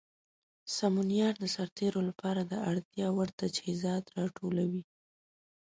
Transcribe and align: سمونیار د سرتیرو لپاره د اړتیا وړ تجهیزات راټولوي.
سمونیار 0.77 1.33
د 1.39 1.45
سرتیرو 1.55 2.01
لپاره 2.09 2.41
د 2.43 2.53
اړتیا 2.69 3.07
وړ 3.15 3.29
تجهیزات 3.41 4.03
راټولوي. 4.17 4.83